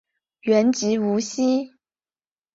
[0.41, 1.73] 原籍无锡。